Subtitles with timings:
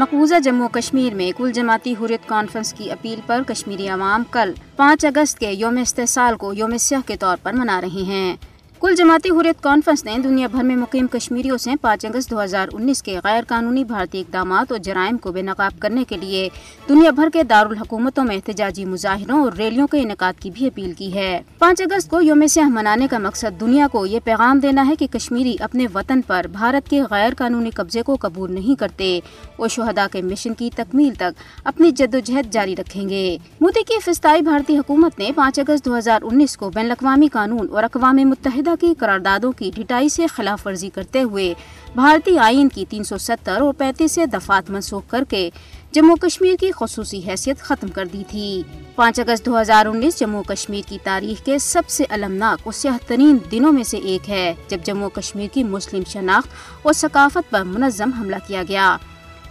[0.00, 5.04] مقبوضہ جموں کشمیر میں کل جماعتی حریت کانفرنس کی اپیل پر کشمیری عوام کل پانچ
[5.04, 8.36] اگست کے یوم استحصال کو یوم سیاہ کے طور پر منا رہے ہیں۔
[8.80, 12.68] کل جماعتی حریت کانفرنس نے دنیا بھر میں مقیم کشمیریوں سے پانچ اگست دو ہزار
[12.72, 16.48] انیس کے غیر قانونی بھارتی اقدامات اور جرائم کو بے نقاب کرنے کے لیے
[16.88, 21.14] دنیا بھر کے دارالحکومتوں میں احتجاجی مظاہروں اور ریلیوں کے انعقاد کی بھی اپیل کی
[21.14, 24.96] ہے۔ پانچ اگست کو یوم سیاہ منانے کا مقصد دنیا کو یہ پیغام دینا ہے
[24.96, 29.20] کہ کشمیری اپنے وطن پر بھارت کے غیر قانونی قبضے کو قبول نہیں کرتے
[29.56, 34.42] اور شہدا کے مشن کی تکمیل تک اپنی جدوجہد جاری رکھیں گے۔ مودی کی فستائی
[34.42, 38.69] بھارتی حکومت نے پانچ اگست دو ہزار انیس کو بین الاقوامی قانون اور اقوام متحدہ
[38.80, 41.54] کی قراردادوں کی ڈھٹائی سے خلاف ورزی کرتے ہوئے
[41.94, 45.50] بھارتی آئین کی تین سو ستر اور پینتیس دفعات منسوخ کر کے
[45.92, 48.62] جموں کشمیر کی خصوصی حیثیت ختم کر دی تھی۔
[48.94, 52.98] پانچ اگست دو ہزار انیس جموں کشمیر کی تاریخ کے سب سے المناک اور سیاہ
[53.06, 56.48] ترین دنوں میں سے ایک ہے۔ جب جموں کشمیر کی مسلم شناخت
[56.82, 58.96] اور ثقافت پر منظم حملہ کیا گیا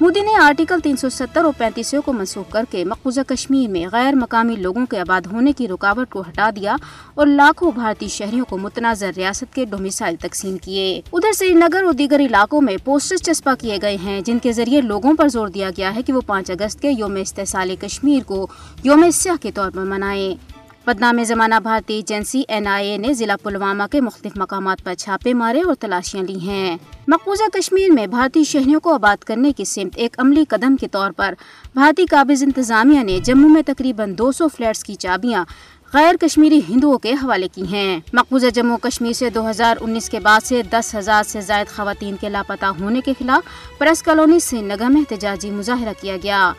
[0.02, 3.86] مودی نے آرٹیکل تین سو ستر اور پینتیسوں کو منسوخ کر کے مقبوضہ کشمیر میں
[3.92, 6.76] غیر مقامی لوگوں کے آباد ہونے کی رکاوٹ کو ہٹا دیا
[7.14, 11.94] اور لاکھوں بھارتی شہریوں کو متنازع ریاست کے ڈومیسائل تقسیم کیے۔ ادھر سری نگر اور
[11.94, 15.70] دیگر علاقوں میں پوسٹر چسپا کیے گئے ہیں، جن کے ذریعے لوگوں پر زور دیا
[15.78, 18.48] گیا ہے کہ وہ پانچ اگست کے یوم استحصال کشمیر کو
[18.84, 20.59] یوم سیاہ کے طور پر منائیں۔
[20.90, 25.34] بدنام زمانہ بھارتی ایجنسی این آئی اے نے ضلع پلوامہ کے مختلف مقامات پر چھاپے
[25.34, 29.94] مارے اور تلاشیاں لی ہیں۔ مقبوضہ کشمیر میں بھارتی شہریوں کو آباد کرنے کی سمت
[29.96, 31.34] ایک عملی قدم کے طور پر
[31.74, 35.44] بھارتی قابض انتظامیہ نے جموں میں تقریباً دو سو فلیٹس کی چابیاں
[35.94, 40.20] غیر کشمیری ہندوؤں کے حوالے کی ہیں۔ مقبوضہ جموں کشمیر سے دو ہزار انیس کے
[40.20, 44.62] بعد سے دس ہزار سے زائد خواتین کے لاپتہ ہونے کے خلاف پریس کالونی سری
[44.62, 46.52] نگر میں احتجاجی مظاہرہ کیا گیا۔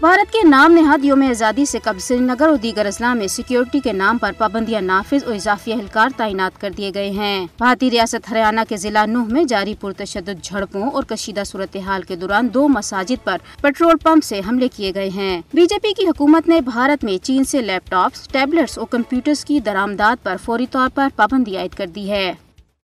[0.00, 3.80] بھارت کے نام نہاد یوم آزادی سے قبل سری نگر اور دیگر اضلاع میں سیکیورٹی
[3.80, 8.30] کے نام پر پابندیاں نافذ اور اضافی اہلکار تعینات کر دیے گئے ہیں۔ بھارتی ریاست
[8.30, 13.24] ہریانہ کے ضلع نوح میں جاری پرتشدد جھڑپوں اور کشیدہ صورتحال کے دوران دو مساجد
[13.24, 17.04] پر پیٹرول پمپ سے حملے کیے گئے ہیں۔ بی جے پی کی حکومت نے بھارت
[17.04, 21.56] میں چین سے لیپ ٹاپس، ٹیبلٹس اور کمپیوٹرز کی درآمدات پر فوری طور پر پابندی
[21.56, 22.32] عائد کر دی ہے۔